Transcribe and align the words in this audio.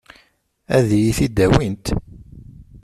Ad 0.77 0.89
iyi-t-id-awint? 0.97 1.85